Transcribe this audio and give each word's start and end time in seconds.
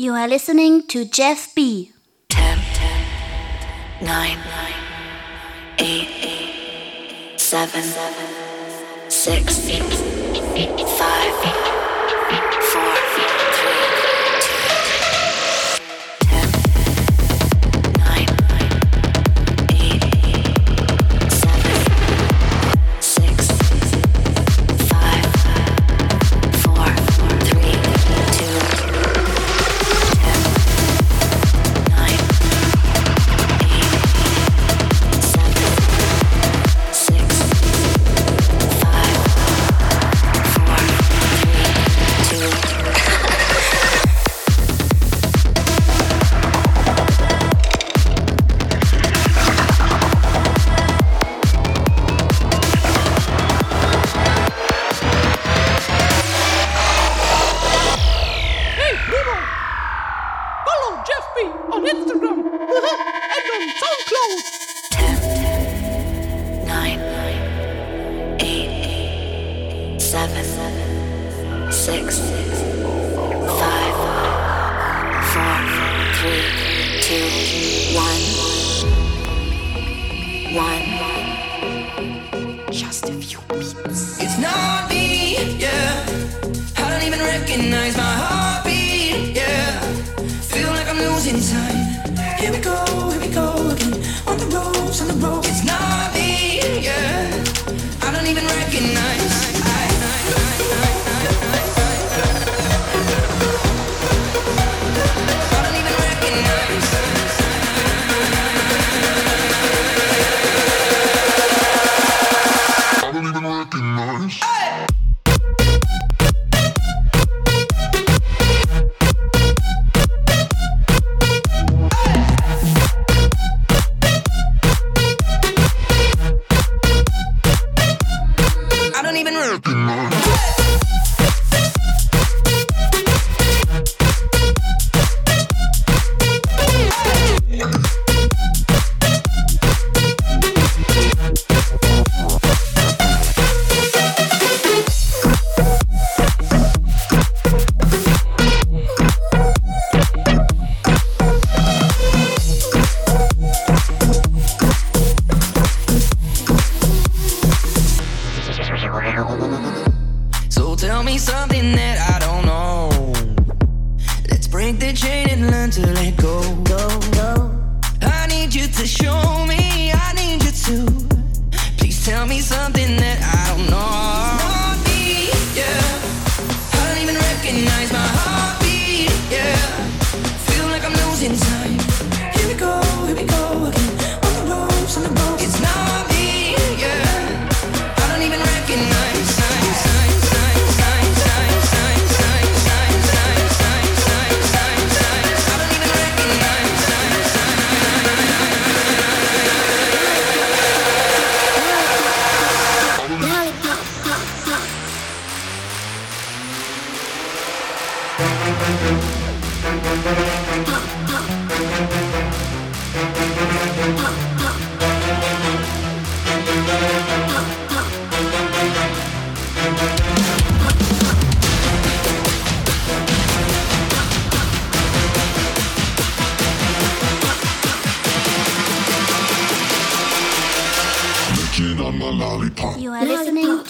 You 0.00 0.14
are 0.14 0.26
listening 0.26 0.86
to 0.86 1.04
Jeff 1.04 1.54
B. 1.54 1.92
10, 2.30 2.58
10 2.58 4.06
9, 4.06 4.06
9 4.06 4.72
8, 5.76 6.08
8 7.34 7.38
7, 7.38 7.82
7 7.82 9.10
6, 9.10 9.58
5, 9.60 9.84
4, 12.72 13.39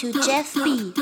to 0.00 0.12
Jeff 0.12 0.54
B. 0.54 0.94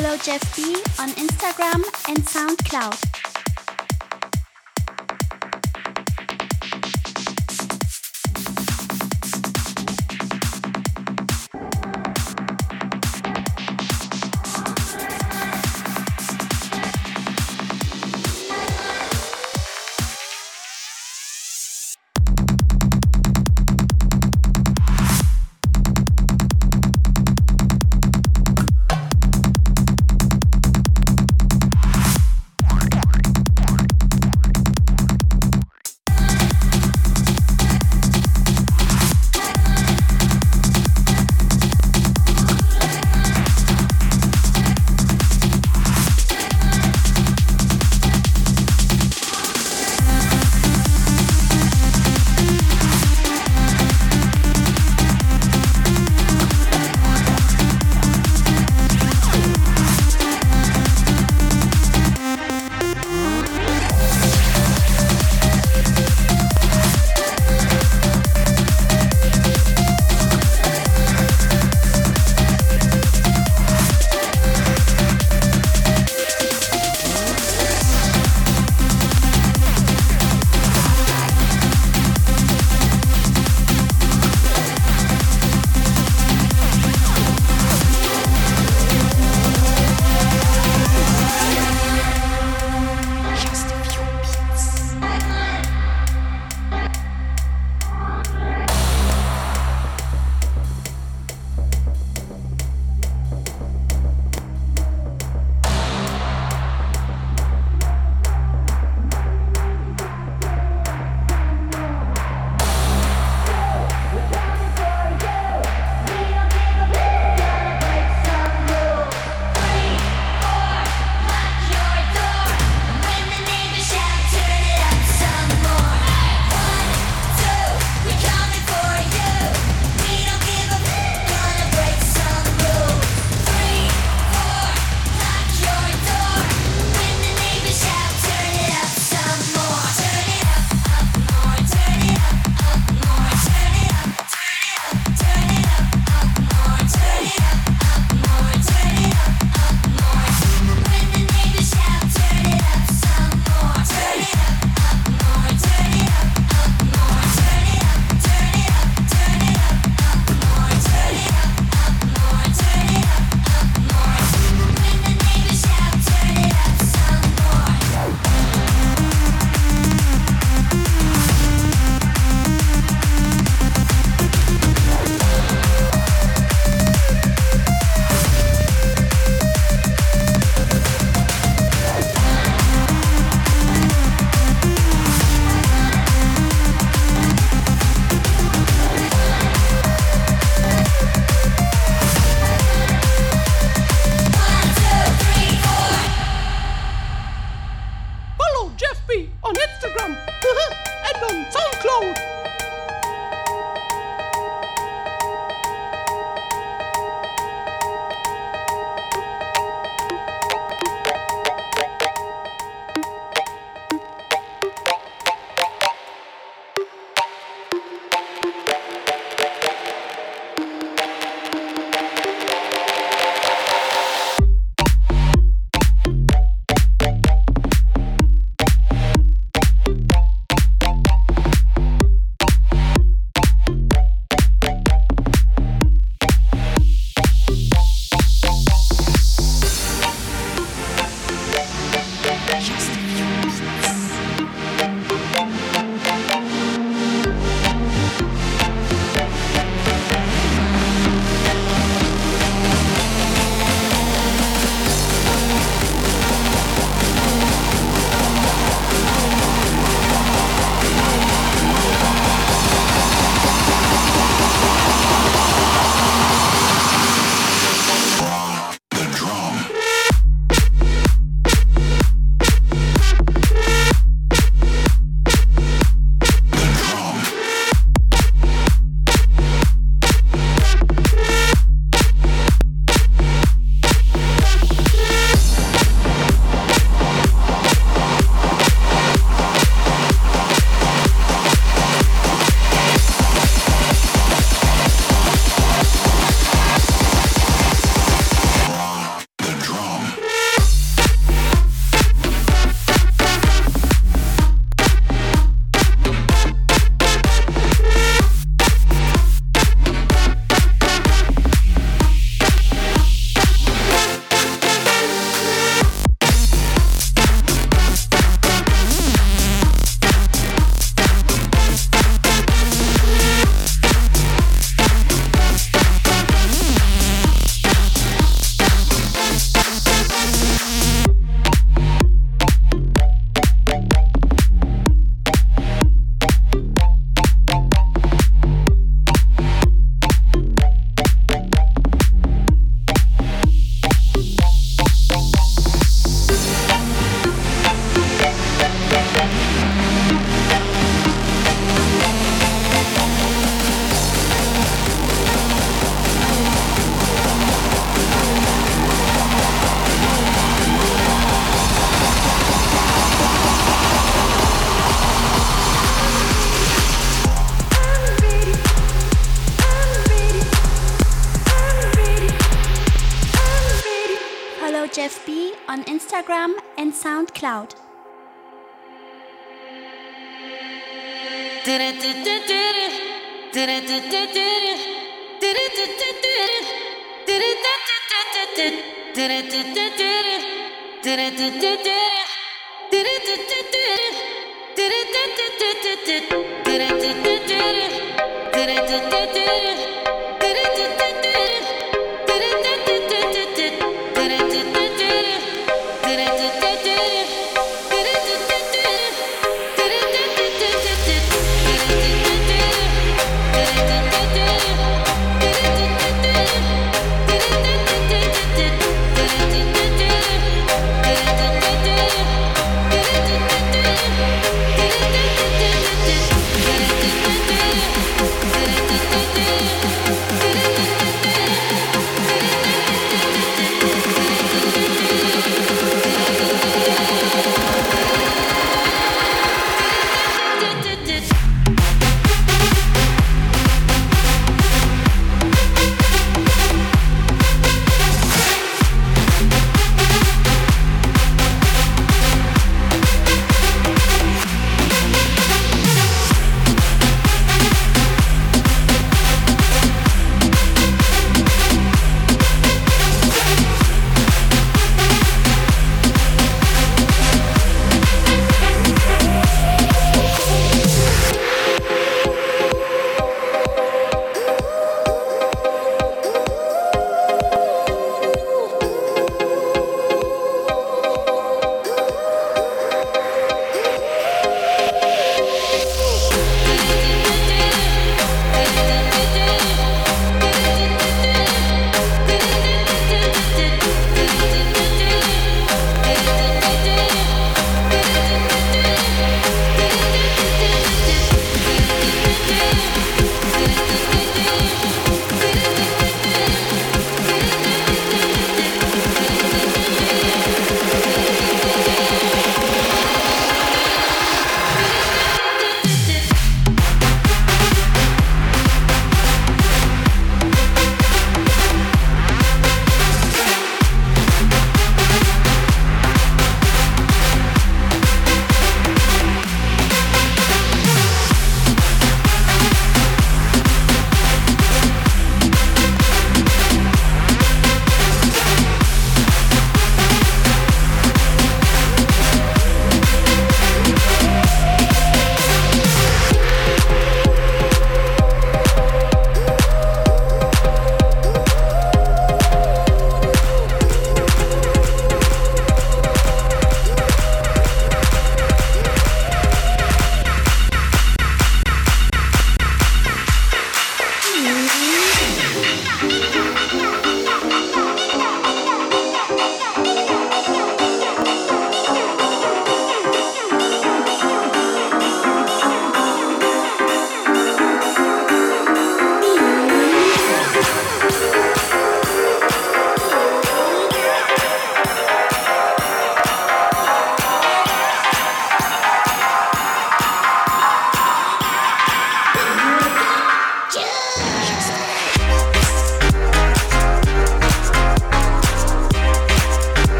Follow 0.00 0.16
Jeff 0.16 0.56
B 0.56 0.62
on 0.98 1.10
Instagram 1.10 1.84
and 2.08 2.24
SoundCloud. 2.24 3.09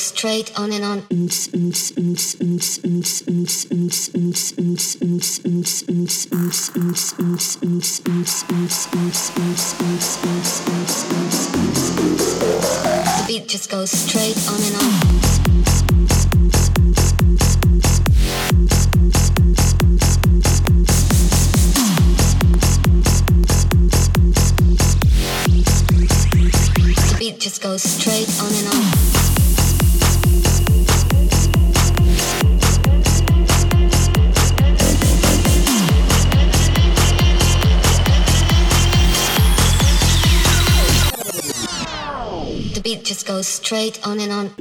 Straight 0.00 0.58
on 0.58 0.72
and 0.72 0.84
on. 0.84 1.02
The 13.22 13.26
beat 13.26 13.48
just 13.48 13.70
goes 13.70 13.90
straight 13.90 14.36
on 14.48 14.62
and 14.62 14.76
on. 14.76 14.82
Just 27.38 27.60
goes 27.60 27.82
straight 27.82 28.28
on. 28.40 28.61
Goes 43.42 43.48
straight 43.48 44.06
on 44.06 44.20
and 44.20 44.30
on. 44.30 44.52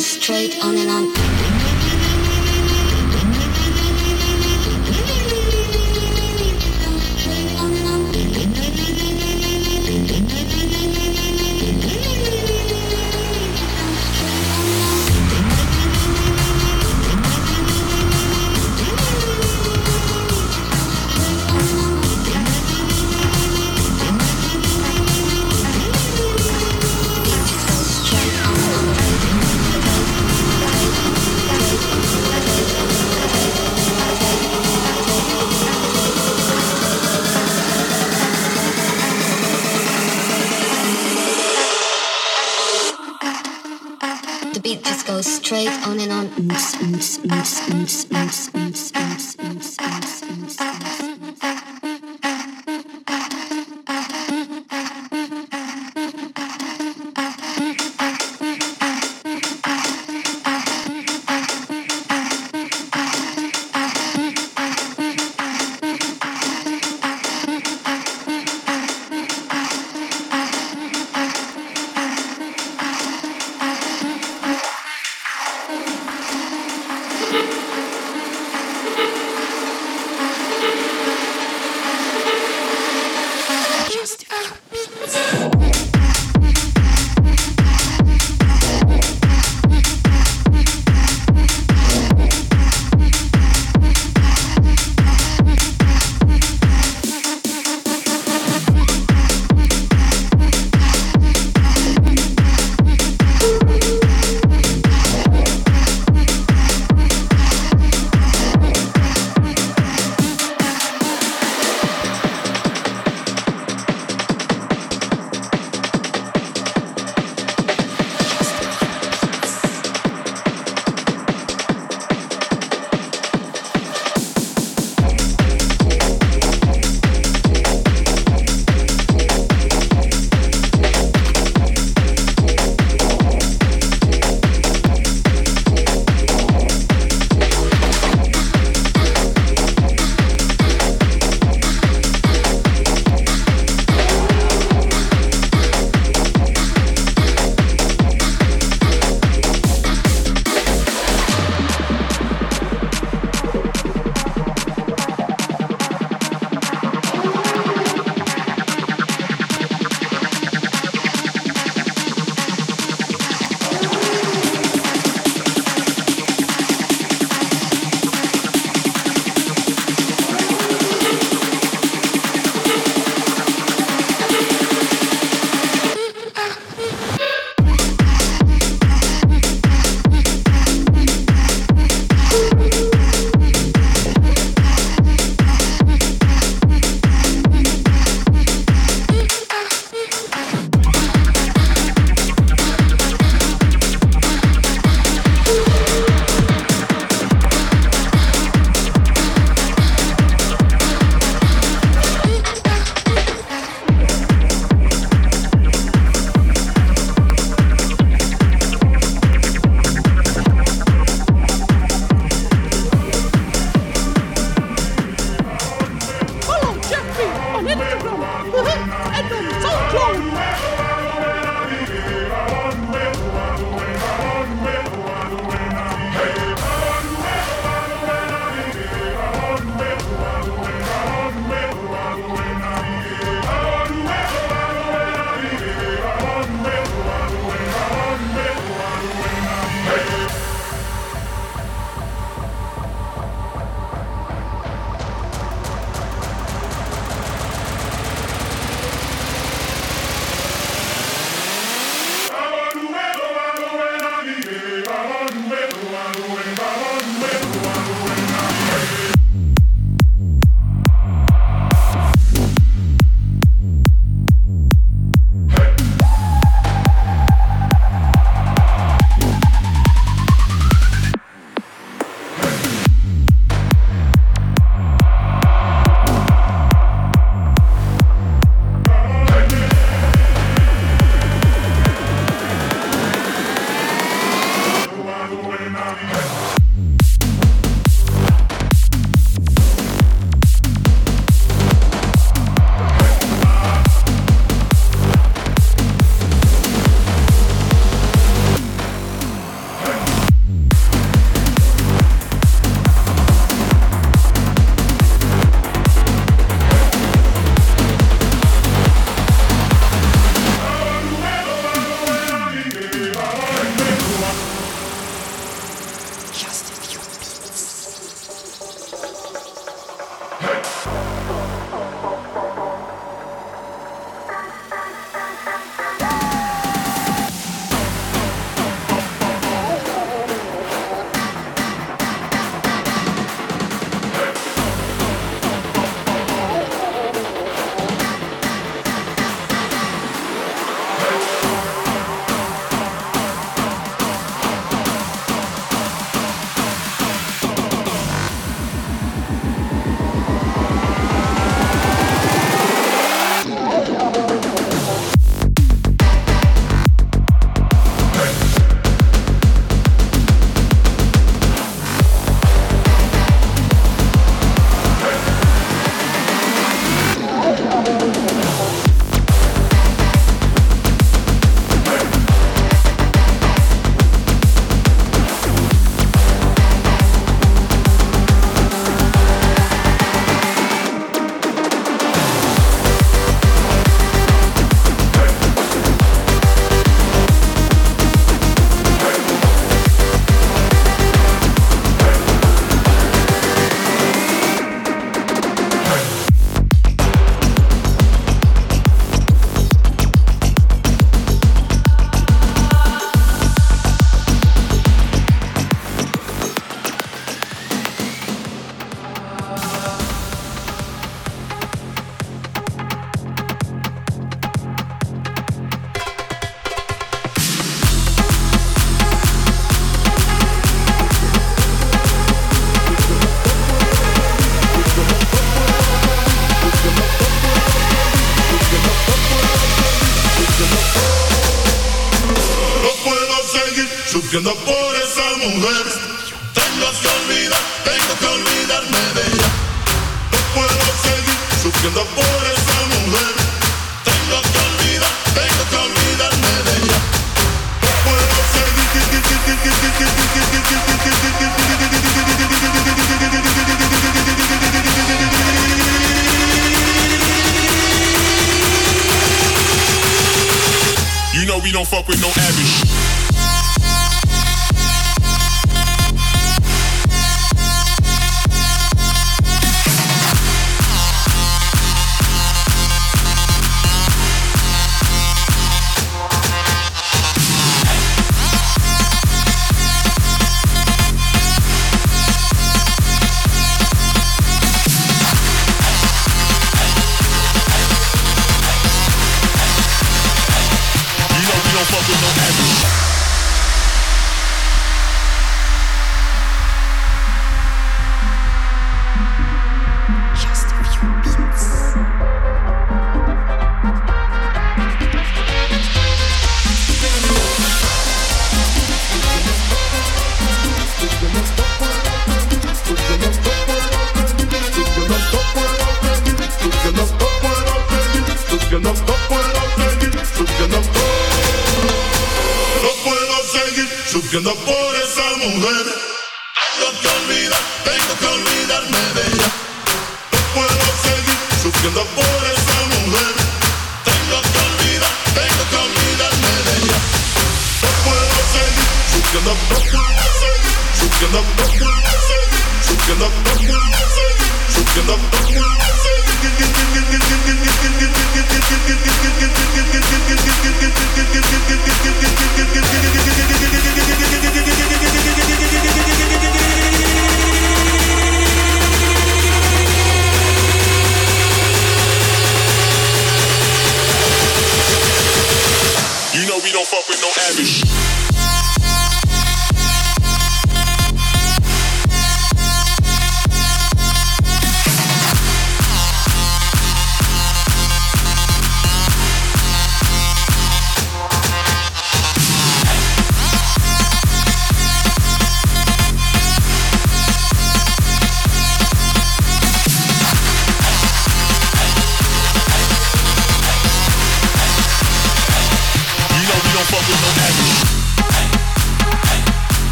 Straight 0.00 0.64
on 0.64 0.76
and 0.76 0.90
on. 0.90 2.19
Straight 45.50 45.68
on 45.84 45.98
and 45.98 46.12
on. 46.12 46.20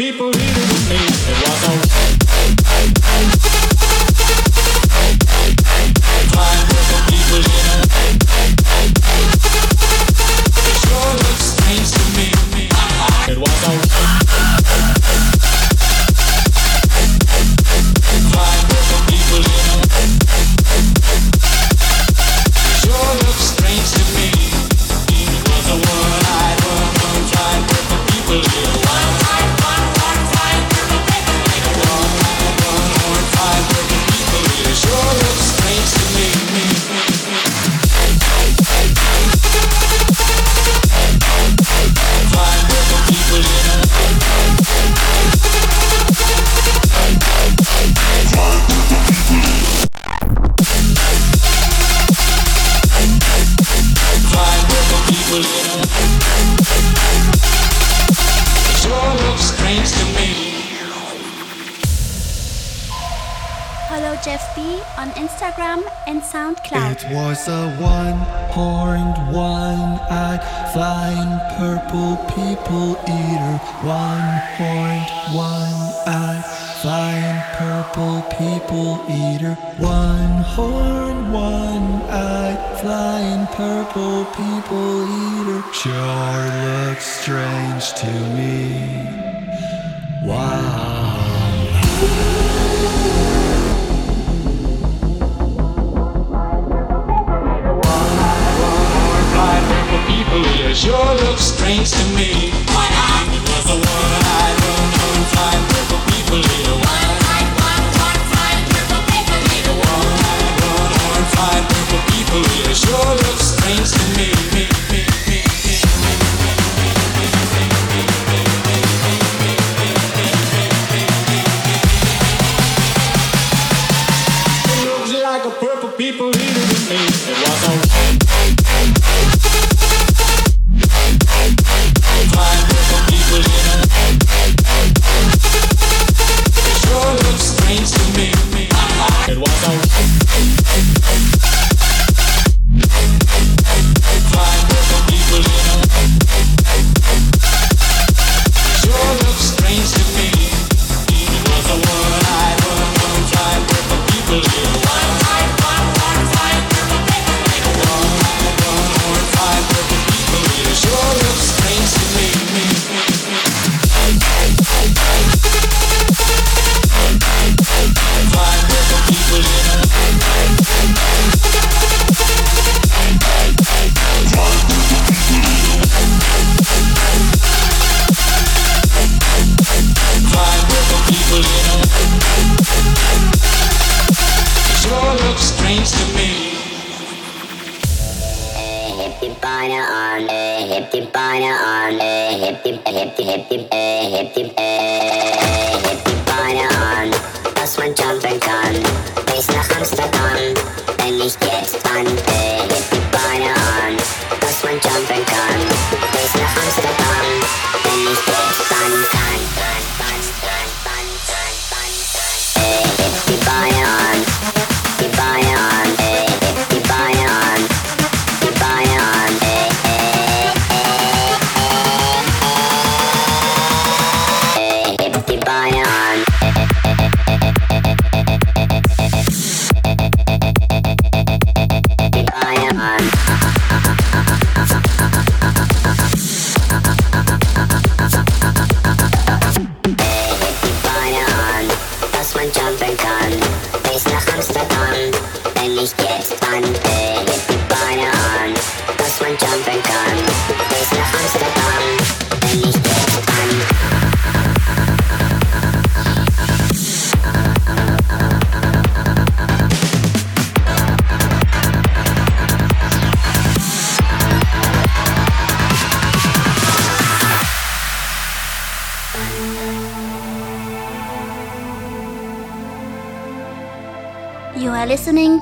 People 0.00 0.39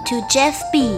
to 0.08 0.22
Jeff 0.30 0.72
B. 0.72 0.97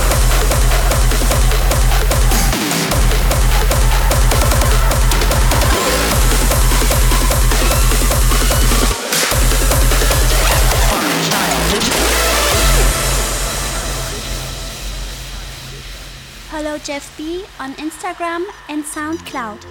Jeff 16.83 17.15
B 17.15 17.45
on 17.59 17.73
Instagram 17.75 18.43
and 18.67 18.83
SoundCloud. 18.83 19.61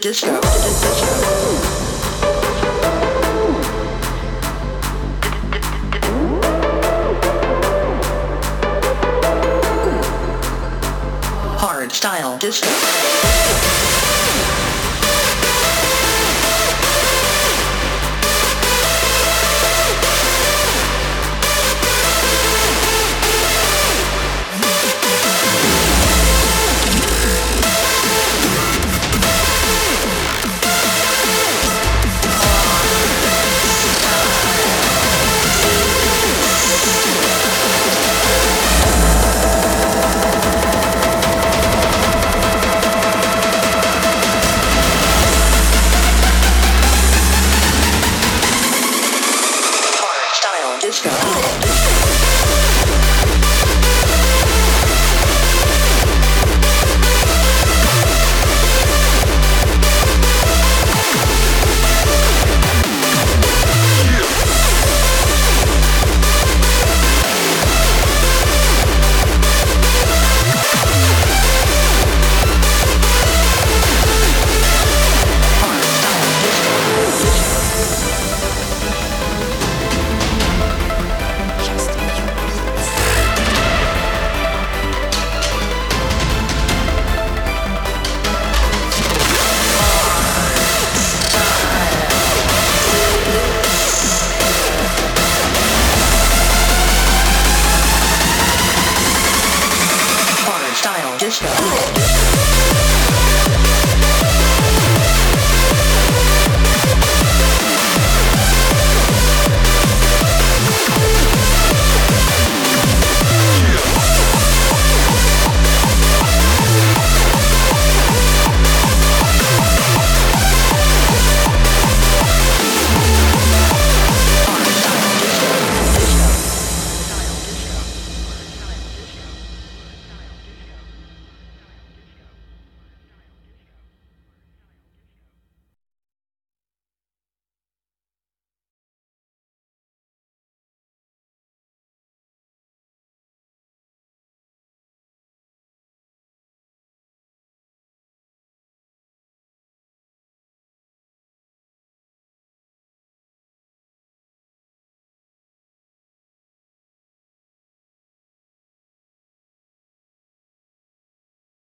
Disco. 0.00 0.40
Style. 12.02 12.38
Disco. 12.38 13.91
disco. 50.82 52.01